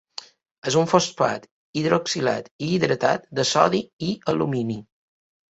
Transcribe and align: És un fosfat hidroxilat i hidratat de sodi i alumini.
És 0.69 0.77
un 0.79 0.87
fosfat 0.93 1.45
hidroxilat 1.81 2.49
i 2.65 2.71
hidratat 2.71 3.29
de 3.41 3.47
sodi 3.53 3.83
i 4.09 4.13
alumini. 4.35 4.81